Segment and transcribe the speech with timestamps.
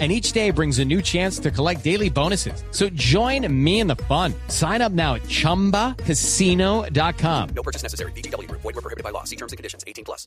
[0.00, 2.64] and each day brings a new chance to collect daily bonuses.
[2.72, 4.34] So join me in the fun.
[4.48, 7.48] Sign up now at ChumbaCasino.com.
[7.54, 8.10] No purchase necessary.
[8.16, 8.50] BGW.
[8.50, 9.22] Void were prohibited by law.
[9.22, 9.84] See terms and conditions.
[9.86, 10.26] 18 plus.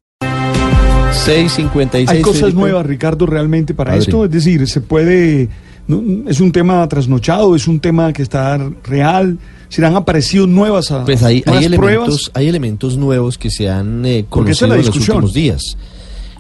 [1.26, 2.10] 656.
[2.10, 4.26] Hay cosas nuevas, Ricardo, realmente para esto.
[4.26, 5.50] Es decir, se puede.
[5.88, 9.40] no, es un tema trasnochado, es un tema que está real.
[9.70, 12.32] Se han aparecido nuevas, Pues hay, elementos, pruebas.
[12.34, 15.78] hay elementos nuevos que se han eh, conocido en los últimos días.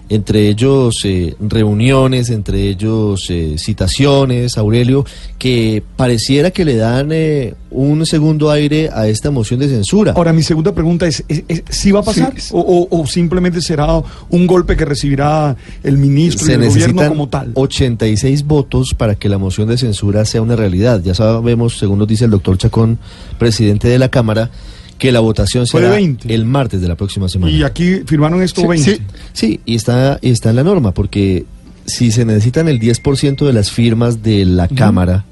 [0.09, 5.03] Entre ellos eh, reuniones, entre ellos eh, citaciones, Aurelio,
[5.37, 10.13] que pareciera que le dan eh, un segundo aire a esta moción de censura.
[10.15, 12.33] Ahora, mi segunda pregunta es, ¿es- es- ¿sí va a pasar?
[12.39, 12.51] Sí.
[12.53, 17.07] O, o- o simplemente será un golpe que recibirá el ministro y se el gobierno
[17.09, 17.51] como tal?
[17.55, 21.01] 86 votos para que la moción de censura sea una realidad.
[21.03, 22.97] Ya sabemos, según nos dice el doctor Chacón,
[23.37, 24.49] presidente de la Cámara,
[24.97, 26.33] que la votación será 20.
[26.33, 27.51] el martes de la próxima semana.
[27.51, 28.95] Y aquí firmaron esto Sí, 20.
[28.95, 29.01] sí,
[29.33, 31.45] sí, y está, y está en la norma, porque
[31.85, 35.25] si se necesitan el 10% de las firmas de la Cámara,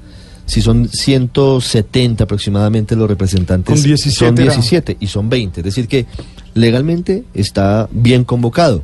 [0.46, 4.52] si son 170 aproximadamente los representantes, Con 17 son era.
[4.54, 5.60] 17 y son 20.
[5.60, 6.06] Es decir, que
[6.54, 8.82] legalmente está bien convocado.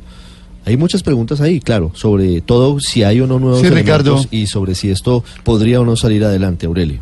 [0.65, 4.25] Hay muchas preguntas ahí, claro, sobre todo si hay o no nuevos Sí, elementos Ricardo.
[4.31, 6.99] y sobre si esto podría o no salir adelante, Aurelio.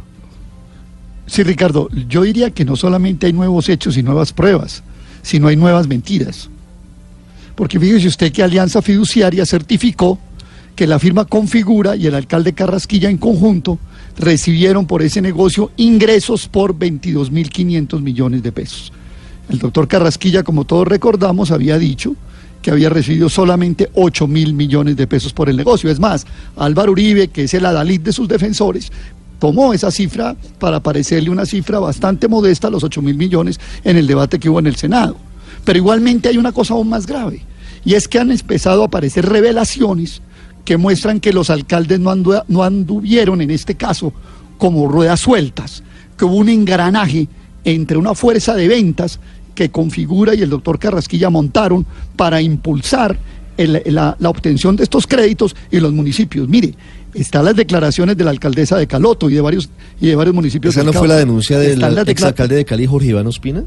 [1.31, 4.83] Sí, Ricardo, yo diría que no solamente hay nuevos hechos y nuevas pruebas,
[5.21, 6.49] sino hay nuevas mentiras.
[7.55, 10.19] Porque fíjese usted que Alianza Fiduciaria certificó
[10.75, 13.79] que la firma Configura y el alcalde Carrasquilla en conjunto
[14.19, 18.91] recibieron por ese negocio ingresos por 22.500 millones de pesos.
[19.47, 22.13] El doctor Carrasquilla, como todos recordamos, había dicho
[22.61, 25.89] que había recibido solamente 8 mil millones de pesos por el negocio.
[25.89, 28.91] Es más, Álvaro Uribe, que es el adalid de sus defensores,
[29.41, 34.05] tomó esa cifra para parecerle una cifra bastante modesta, los 8 mil millones, en el
[34.05, 35.17] debate que hubo en el Senado.
[35.65, 37.41] Pero igualmente hay una cosa aún más grave,
[37.83, 40.21] y es que han empezado a aparecer revelaciones
[40.63, 44.13] que muestran que los alcaldes no, andu- no anduvieron en este caso
[44.59, 45.81] como ruedas sueltas,
[46.15, 47.27] que hubo un engranaje
[47.63, 49.19] entre una fuerza de ventas
[49.55, 51.83] que Configura y el doctor Carrasquilla montaron
[52.15, 53.17] para impulsar
[53.57, 56.47] la, la obtención de estos créditos en los municipios.
[56.47, 56.73] Mire,
[57.13, 60.75] están las declaraciones de la alcaldesa de Caloto y de varios, y de varios municipios.
[60.75, 63.63] ¿Esa no fue la denuncia del decla- exalcalde de Cali, Jorge Iván Ospina?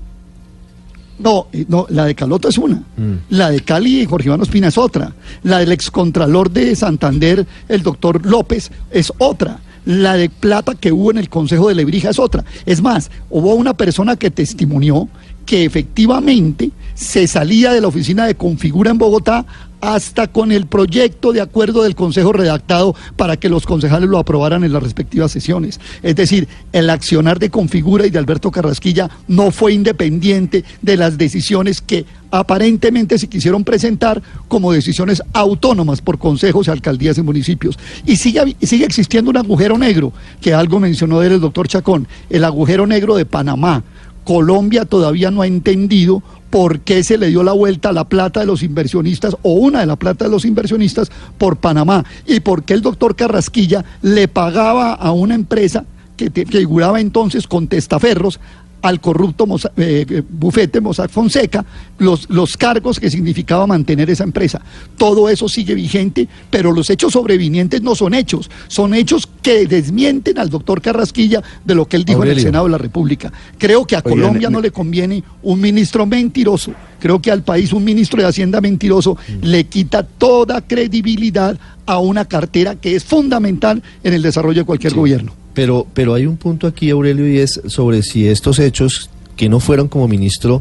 [1.18, 2.82] no, eh, no, la de Caloto es una.
[2.96, 3.14] Mm.
[3.30, 5.12] La de Cali y Jorge Iván Ospina es otra.
[5.44, 9.60] La del excontralor de Santander, el doctor López, es otra.
[9.86, 12.44] La de plata que hubo en el Consejo de Lebrija es otra.
[12.66, 15.08] Es más, hubo una persona que testimonió
[15.46, 19.44] que efectivamente se salía de la oficina de Configura en Bogotá
[19.84, 24.64] hasta con el proyecto de acuerdo del Consejo redactado para que los concejales lo aprobaran
[24.64, 25.78] en las respectivas sesiones.
[26.02, 31.18] Es decir, el accionar de Configura y de Alberto Carrasquilla no fue independiente de las
[31.18, 37.78] decisiones que aparentemente se quisieron presentar como decisiones autónomas por consejos alcaldías y municipios.
[38.06, 42.86] Y sigue, sigue existiendo un agujero negro, que algo mencionó el doctor Chacón, el agujero
[42.86, 43.84] negro de Panamá.
[44.24, 48.40] Colombia todavía no ha entendido por qué se le dio la vuelta a la plata
[48.40, 52.62] de los inversionistas o una de la plata de los inversionistas por Panamá y por
[52.62, 55.84] qué el doctor Carrasquilla le pagaba a una empresa
[56.16, 58.38] que figuraba entonces con testaferros
[58.84, 61.64] al corrupto Mosa- eh, eh, bufete Mossack Fonseca
[61.98, 64.60] los, los cargos que significaba mantener esa empresa.
[64.98, 70.38] Todo eso sigue vigente, pero los hechos sobrevinientes no son hechos, son hechos que desmienten
[70.38, 73.32] al doctor Carrasquilla de lo que él dijo en el Senado de la República.
[73.56, 76.72] Creo que a Colombia me- no le conviene un ministro mentiroso.
[77.00, 82.26] Creo que al país un ministro de Hacienda mentiroso le quita toda credibilidad a una
[82.26, 84.98] cartera que es fundamental en el desarrollo de cualquier Sí.
[84.98, 85.32] gobierno.
[85.54, 89.60] Pero, pero hay un punto aquí, Aurelio, y es sobre si estos hechos que no
[89.60, 90.60] fueron como ministro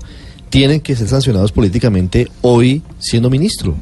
[0.50, 3.76] tienen que ser sancionados políticamente hoy siendo ministro,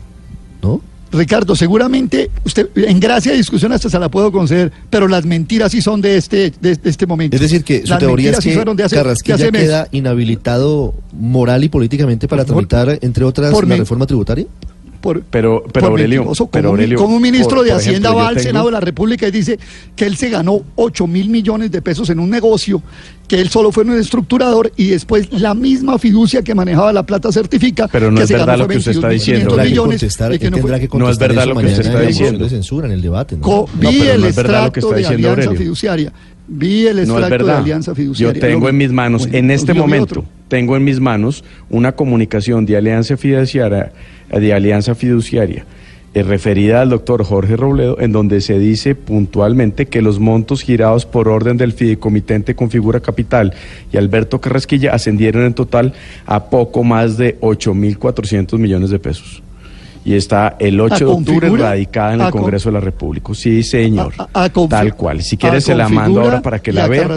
[0.63, 0.81] ¿no?
[1.13, 5.73] Ricardo, seguramente usted en gracia de discusión hasta se la puedo conceder, pero las mentiras
[5.73, 7.35] sí son de este, de, de este momento.
[7.35, 9.51] Es decir, que su Las teoría es sí que fueron de hace- de Carrasquilla hace
[9.51, 14.45] queda inhabilitado moral y políticamente para Por- tramitar, entre otras, por la reforma tributaria.
[15.01, 16.47] Por, Pero- pero por Aurelio, mentiroso.
[16.47, 18.47] pero como, un- Aurelio, como un ministro por- de por Hacienda ejemplo, va al tengo-
[18.47, 19.59] Senado de la República y dice
[19.95, 22.81] que él se ganó 8 mil millones de pesos en un negocio,
[23.27, 27.31] que él solo fue un estructurador y después la misma fiducia que manejaba la plata
[27.31, 29.13] certifica Pero no que es se verdad ganó lo que usted está 22.500
[29.63, 29.83] diciendo.
[29.83, 32.43] Que contestar, que no fue- que No es verdad lo que usted está diciendo.
[32.43, 33.41] de censura en el debate, ¿no?
[33.41, 35.57] Co- vi No, pero el extracto de diciendo Alianza Aurelio.
[35.59, 36.13] Fiduciaria.
[36.47, 37.51] Vi el No es extracto de.
[37.53, 38.33] Alianza Fiduciaria.
[38.41, 40.25] Yo tengo en mis manos, Bueno, en este vi momento, otro.
[40.51, 43.93] Tengo en mis manos una comunicación de alianza fiduciaria,
[44.29, 45.63] de alianza fiduciaria
[46.13, 51.05] eh, referida al doctor Jorge Robledo, en donde se dice puntualmente que los montos girados
[51.05, 53.53] por orden del fideicomitente con figura capital
[53.93, 55.93] y Alberto Carrasquilla ascendieron en total
[56.25, 59.41] a poco más de 8.400 millones de pesos.
[60.03, 63.33] Y está el 8 de octubre radicada en el ¿A con- Congreso de la República.
[63.35, 64.13] Sí, señor.
[64.17, 65.21] A- a- a confi- Tal cual.
[65.21, 67.07] Si a quieres se la mando ahora para que la vea.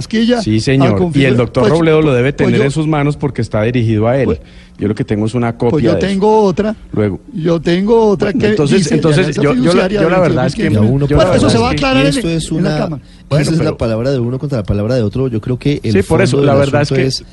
[0.42, 1.10] Sí, señor.
[1.14, 3.62] Y el doctor pues- Robledo lo debe pues tener yo- en sus manos porque está
[3.62, 4.26] dirigido a él.
[4.26, 4.40] Pues-
[4.76, 6.06] yo lo que tengo es una copia Pues yo de eso.
[6.08, 6.75] tengo otra.
[6.92, 7.20] Luego.
[7.32, 10.54] Yo tengo otra Bueno, que entonces- dice entonces, yo- yo la- yo la verdad es
[10.54, 11.08] que- 22.500.
[11.08, 12.78] Ya uno Bueno, eso verdad se va a aclarar en, esto es en la una,
[12.78, 13.02] Cámara.
[13.31, 15.28] Bueno, esa es la palabra de uno contra la palabra de otro.
[15.28, 17.25] Yo creo que el Sí, por eso, la verdad es que-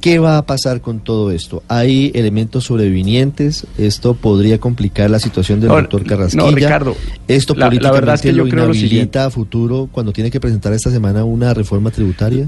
[0.00, 1.62] ¿Qué va a pasar con todo esto?
[1.68, 3.66] ¿Hay elementos sobrevinientes?
[3.78, 6.50] ¿Esto podría complicar la situación del No, doctor no, Carrasquilla?
[6.54, 6.96] Ricardo,
[7.26, 10.38] ¿Esto la- la políticamente verdad es que lo creo inhabilita a futuro cuando tiene que
[10.38, 12.46] presentar esta semana una reforma tributaria?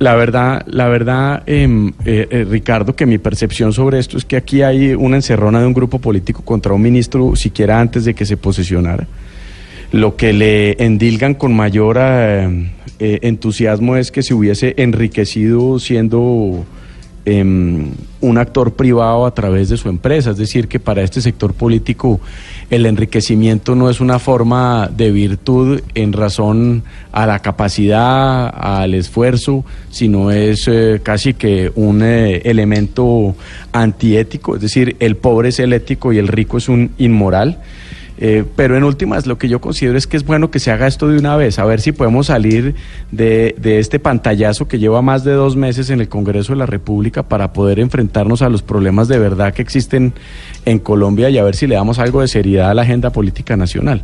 [0.00, 4.36] La verdad, la verdad, em, eh, eh, Ricardo, que mi percepción sobre esto es que
[4.36, 8.24] aquí hay una encerrona de un grupo político contra un ministro siquiera antes de que
[8.24, 9.06] se posesionara.
[9.92, 16.66] Lo que le endilgan con mayor eh, eh, entusiasmo es que se hubiese enriquecido siendo
[17.24, 20.32] em, un actor privado a través de su empresa.
[20.32, 22.20] Es decir, que para este sector político
[22.70, 26.82] el enriquecimiento no es una forma de virtud en razón
[27.12, 33.36] a la capacidad, al esfuerzo, sino es eh, casi que un eh, elemento
[33.72, 34.56] antiético.
[34.56, 37.58] Es decir, el pobre es el ético y el rico es un inmoral.
[38.20, 40.88] Eh, pero en últimas, lo que yo considero es que es bueno que se haga
[40.88, 42.74] esto de una vez, a ver si podemos salir
[43.12, 46.66] de, de este pantallazo que lleva más de dos meses en el Congreso de la
[46.66, 50.14] República para poder enfrentarnos a los problemas de verdad que existen
[50.64, 53.56] en Colombia y a ver si le damos algo de seriedad a la agenda política
[53.56, 54.02] nacional.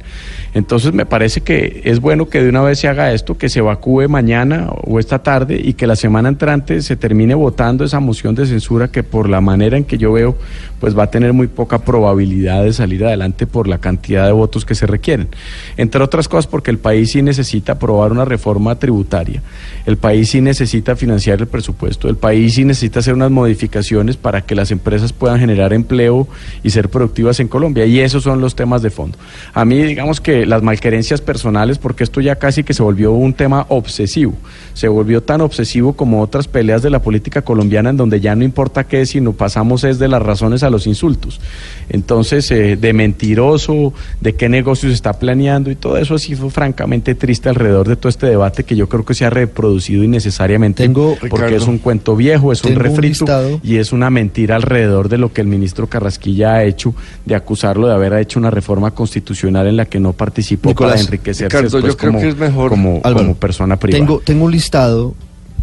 [0.54, 3.58] Entonces, me parece que es bueno que de una vez se haga esto, que se
[3.58, 8.36] evacúe mañana o esta tarde y que la semana entrante se termine votando esa moción
[8.36, 10.36] de censura que por la manera en que yo veo,
[10.78, 14.64] pues va a tener muy poca probabilidad de salir adelante por la cantidad de votos
[14.64, 15.28] que se requieren.
[15.76, 19.42] Entre otras cosas porque el país sí necesita aprobar una reforma tributaria,
[19.86, 24.42] el país sí necesita financiar el presupuesto, el país sí necesita hacer unas modificaciones para
[24.42, 26.28] que las empresas puedan generar empleo
[26.62, 27.86] y ser productivas en Colombia.
[27.86, 29.18] Y esos son los temas de fondo.
[29.52, 33.32] A mí, digamos que las malquerencias personales, porque esto ya casi que se volvió un
[33.32, 34.34] tema obsesivo,
[34.74, 38.44] se volvió tan obsesivo como otras peleas de la política colombiana en donde ya no
[38.44, 41.40] importa qué, sino pasamos es de las razones a los insultos.
[41.88, 46.50] Entonces, eh, de mentiroso, de qué negocio se está planeando y todo eso así fue
[46.50, 50.82] francamente triste alrededor de todo este debate que yo creo que se ha reproducido innecesariamente
[50.84, 53.26] Tengo- porque Ricardo, es un cuento viejo, es un refrito
[53.62, 56.94] y es una mentira alrededor de lo que el ministro Carrasquilla ha hecho,
[57.24, 61.02] de acusarlo de haber hecho una reforma constitucional en la que no participó Nicolás, para
[61.04, 64.04] enriquecerse Ricardo, yo creo como, que es mejor- como, Álvaro, como persona privada.
[64.04, 65.14] Tengo, tengo un listado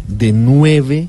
[0.08, 1.08] de nueve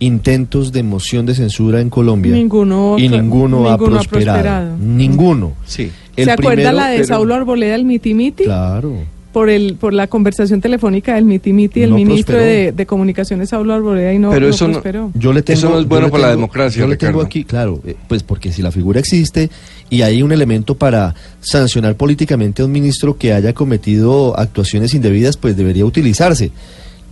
[0.00, 2.32] intentos de moción de censura en Colombia.
[2.34, 4.40] Ninguno y ninguno, ha, ninguno ha prosperado.
[4.42, 4.76] prosperado.
[4.78, 5.52] Ninguno.
[5.66, 5.90] Sí.
[6.16, 8.44] El ¿Se acuerda primero- la de pero- Saulo Arboleda, el miti miti?
[8.44, 8.92] Claro.
[9.32, 12.44] Por, el, por la conversación telefónica del miti miti, el No ministro prosperó.
[12.66, 15.10] de, de Comunicaciones Saulo Arboleda y no, Pero eso no- prosperó.
[15.14, 17.80] Yo le tengo, Eso no es bueno para la democracia, Yo le tengo aquí, claro,
[17.84, 19.50] eh, pues porque si la figura existe
[19.90, 25.36] y hay un elemento para sancionar políticamente a un ministro que haya cometido actuaciones indebidas,
[25.36, 26.52] pues debería utilizarse.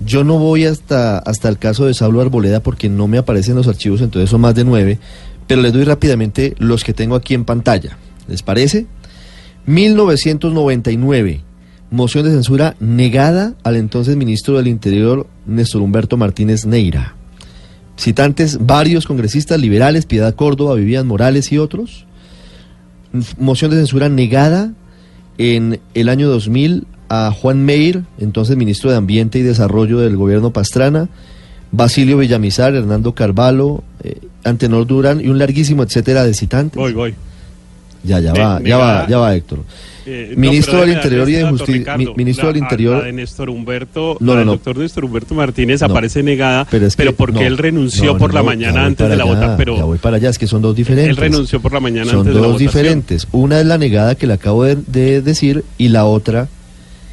[0.06, 3.66] Yo no voy hasta, hasta el caso de Saulo Arboleda porque no me aparecen los
[3.66, 4.99] archivos, entonces son más de nueve,
[5.49, 7.96] pero les doy rápidamente los que tengo aquí en pantalla.
[8.28, 8.86] ¿Les parece?
[9.66, 11.40] 1999,
[11.90, 17.14] moción de censura negada al entonces ministro del Interior, Néstor Humberto Martínez Neira.
[17.97, 22.06] Citantes varios congresistas liberales, Piedad Córdoba, Vivian Morales y otros.
[23.38, 24.73] Moción de censura negada
[25.38, 30.52] en el año 2000 a Juan Meir, entonces ministro de Ambiente y Desarrollo del gobierno
[30.52, 31.11] Pastrana,
[31.70, 36.76] Basilio Villamizar, Hernando Carvalho, eh, Antenor Durán y un larguísimo etcétera de citantes.
[36.76, 37.14] Voy, voy.
[38.04, 39.61] Ya, ya va, ya va, ya va Héctor.
[40.04, 42.99] Eh, Ministro pero del Interior y de Justicia, ministro La- del Interior.
[42.99, 44.50] La de Néstor Humberto, No, no, no.
[44.52, 48.35] doctor Néstor Humberto Martínez aparece negada, Pero, pero, es que- porque no, él renunció por
[48.35, 50.75] la mañana antes de la votación, pero Ya voy para allá, es que son dos
[50.75, 51.11] diferentes.
[51.11, 52.68] él renunció por la mañana Son antes de la votación.
[52.73, 53.28] diferentes.
[53.30, 56.49] Una es la negada que le acabo de, de decir y la otra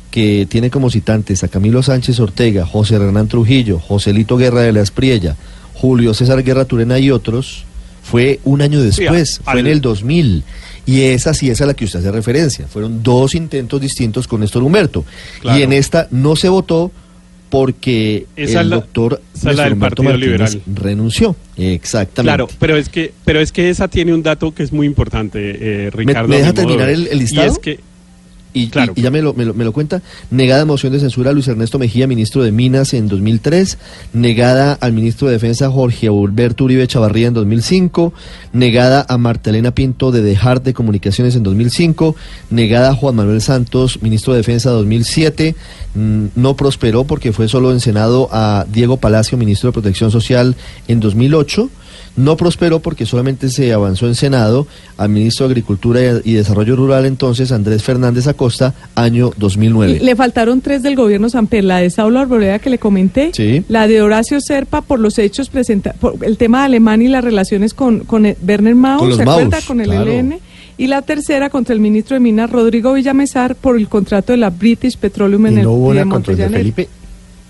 [0.09, 4.81] que tiene como citantes a Camilo Sánchez Ortega, José Hernán Trujillo, Joselito Guerra de la
[4.81, 5.35] Espriella,
[5.75, 7.65] Julio César Guerra Turena y otros,
[8.01, 10.43] fue un año después, Sí, fue en el 2000.
[10.85, 12.67] Y esa sí es a la que usted hace referencia.
[12.67, 15.05] Fueron dos intentos distintos con Néstor Humberto.
[15.41, 15.59] Claro.
[15.59, 16.91] Y en esta no se votó
[17.49, 20.83] porque Esa el la- doctor esa es la Néstor del Humberto Partido Martínez Liberal.
[20.83, 21.35] renunció.
[21.57, 22.27] Exactamente.
[22.27, 25.39] Claro, pero es que pero es que esa tiene un dato que es muy importante,
[25.87, 26.27] eh, Ricardo.
[26.27, 27.47] me deja terminar el- el listado?
[27.47, 27.79] Y es que
[28.53, 28.93] Y, Claro.
[28.95, 30.01] y ya me lo, me, lo, me lo cuenta.
[30.31, 33.77] Negada moción de censura a Luis Ernesto Mejía, ministro de Minas en 2003.
[34.13, 38.13] Negada al ministro de Defensa Jorge Alberto Uribe Chavarría en 2005.
[38.53, 42.15] Negada a Marta Elena Pinto de Dejar de Comunicaciones en 2005.
[42.49, 45.55] Negada a Juan Manuel Santos, ministro de Defensa 2007.
[45.95, 50.55] Mm, No prosperó porque fue solo en Senado a Diego Palacio, ministro de Protección Social
[50.87, 51.69] en 2008.
[52.19, 57.05] No prosperó porque solamente se avanzó en Senado al ministro de Agricultura y Desarrollo Rural
[57.05, 59.99] entonces, Andrés Fernández Acosta, año 2009.
[60.01, 63.63] Le faltaron tres del gobierno Samper, la de Saulo Arboleda que le comenté, Sí.
[63.69, 67.23] la de Horacio Serpa por los hechos presentados, por el tema de Alemania y las
[67.23, 69.59] relaciones con, con Werner Maus, Con ¿se acuerda?
[69.65, 70.11] Con el claro.
[70.11, 70.39] ELN.
[70.77, 74.49] Y la tercera contra el ministro de Minas, Rodrigo Villamesar, por el contrato de la
[74.49, 76.49] British Petroleum en ¿Y el no hubo una contra el de.
[76.49, 76.89] Felipe?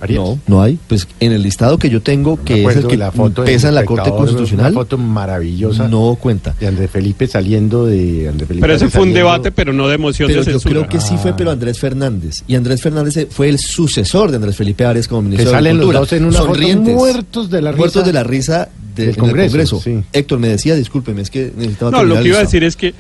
[0.02, 0.20] Arias?
[0.22, 0.80] No, no hay.
[0.88, 3.76] Pues en el listado que yo tengo, que es el que la foto pesa en
[3.76, 6.56] la Corte Constitucional, Una foto maravillosa no cuenta.
[6.60, 9.98] de Andrés Felipe saliendo de Andrés Felipe Pero ese fue un debate, pero no de
[9.98, 10.74] moción Pero de yo censura.
[10.86, 12.44] creo que sí fue, pero Andrés Fernández.
[12.48, 15.78] Y Andrés Fernández fue el sucesor de Andrés Felipe Arias como Que ministro de salen
[15.78, 16.96] los dos en una foto Sonrientes.
[16.96, 17.78] muertos de la risa.
[17.80, 20.04] Muertos de la risa de- Del en el Congreso, sí.
[20.12, 22.94] Héctor me decía, discúlpeme, es que necesitaba No, lo que iba a decir es que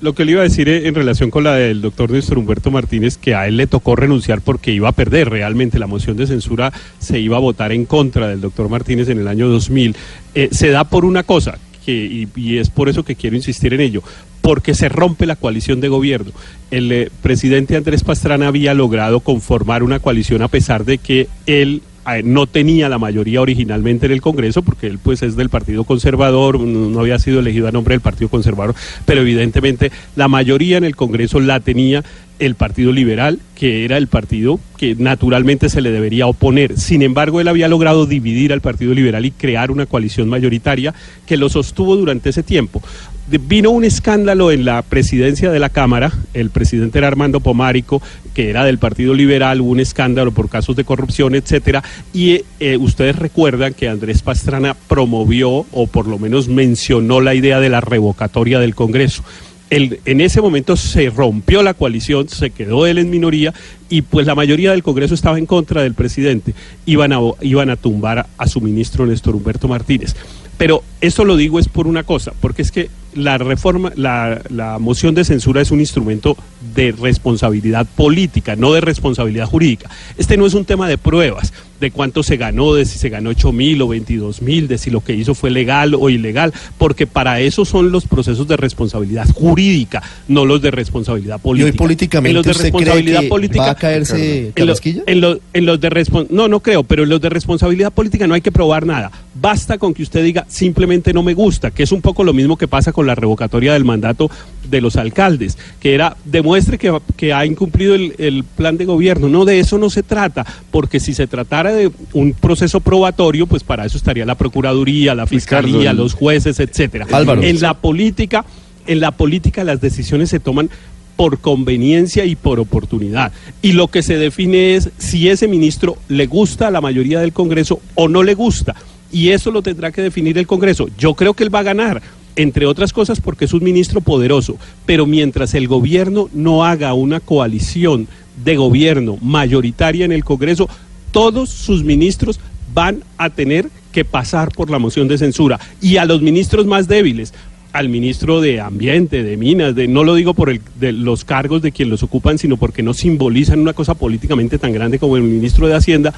[0.00, 3.16] lo que le iba a decir en relación con la del doctor Néstor Humberto Martínez,
[3.16, 6.72] que a él le tocó renunciar porque iba a perder realmente la moción de censura,
[6.98, 9.96] se iba a votar en contra del doctor Martínez en el año 2000,
[10.34, 13.72] eh, se da por una cosa, que, y, y es por eso que quiero insistir
[13.74, 14.02] en ello,
[14.42, 16.30] porque se rompe la coalición de gobierno.
[16.70, 21.80] El eh, presidente Andrés Pastrana había logrado conformar una coalición a pesar de que él
[21.80, 25.84] eh, no tenía la mayoría originalmente en el Congreso, porque él pues es del Partido
[25.84, 30.84] Conservador, no había sido elegido a nombre del Partido Conservador, pero evidentemente la mayoría en
[30.84, 32.04] el Congreso la tenía
[32.38, 36.78] el Partido Liberal, que era el partido que naturalmente se le debería oponer.
[36.78, 40.94] Sin embargo, él había logrado dividir al Partido Liberal y crear una coalición mayoritaria
[41.26, 42.82] que lo sostuvo durante ese tiempo.
[43.28, 48.00] Vino un escándalo en la presidencia de la Cámara, el presidente era Armando Pomárico,
[48.34, 51.82] que era del Partido Liberal, hubo un escándalo por casos de corrupción, etcétera,
[52.14, 57.58] y eh, ustedes recuerdan que Andrés Pastrana promovió, o por lo menos mencionó la idea
[57.58, 59.24] de la revocatoria del Congreso
[59.68, 63.52] el- en ese momento se rompió la coalición, se quedó él en minoría
[63.90, 66.54] y pues la mayoría del Congreso estaba en contra del presidente.
[66.86, 70.14] Iban a, iban a tumbar a, a su ministro Néstor Humberto Martínez.
[70.56, 74.78] Pero esto lo digo es por una cosa, porque es que la reforma, la, la
[74.78, 76.36] moción de censura es un instrumento
[76.74, 79.90] de responsabilidad política, no de responsabilidad jurídica.
[80.18, 83.30] Este no es un tema de pruebas, de cuánto se ganó, de si se ganó
[83.30, 87.06] 8 mil o 22 mil, de si lo que hizo fue legal o ilegal, porque
[87.06, 91.70] para eso son los procesos de responsabilidad jurídica, no los de responsabilidad Y política.
[91.72, 94.52] hoy políticamente En los de usted cree responsabilidad que política, va a caerse en, lo-
[94.54, 95.02] Carrasquilla.
[95.06, 98.26] en lo- en los de respon- no, no creo, pero en los de responsabilidad política
[98.26, 99.10] no hay que probar nada.
[99.38, 102.56] Basta con que usted diga simplemente no me gusta, que es un poco lo mismo
[102.56, 104.30] que pasa con la revocatoria del mandato
[104.70, 109.28] de los alcaldes, que era demuestre que, que ha incumplido el, el plan de gobierno.
[109.28, 113.62] No, de eso no se trata, porque si se tratara de un proceso probatorio, pues
[113.62, 117.06] para eso estaría la Procuraduría, la Fiscalía, Ricardo, los jueces, etcétera.
[117.12, 117.42] Álvaro.
[117.42, 118.44] En la política,
[118.86, 120.70] en la política las decisiones se toman
[121.16, 123.32] por conveniencia y por oportunidad.
[123.62, 127.32] Y lo que se define es si ese ministro le gusta a la mayoría del
[127.32, 128.76] Congreso o no le gusta.
[129.10, 130.88] Y eso lo tendrá que definir el Congreso.
[130.98, 132.02] Yo creo que él va a ganar,
[132.36, 134.56] entre otras cosas porque es un ministro poderoso.
[134.84, 138.08] Pero mientras el gobierno no haga una coalición
[138.44, 140.68] de gobierno mayoritaria en el Congreso,
[141.16, 142.38] todos sus ministros
[142.74, 145.58] van a tener que pasar por la moción de censura.
[145.80, 147.32] Y a los ministros más débiles,
[147.72, 151.62] al ministro de Ambiente, de Minas, de, no lo digo por el, de los cargos
[151.62, 155.22] de quien los ocupan, sino porque no simbolizan una cosa políticamente tan grande como el
[155.22, 156.12] ministro de Hacienda,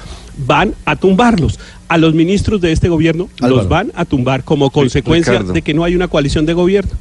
[0.45, 1.61] van a tumbarlos.
[1.87, 3.55] A los ministros de este gobierno Álvaro.
[3.55, 5.53] los van a tumbar como consecuencia Ricardo.
[5.53, 6.91] de que no hay una coalición de gobierno.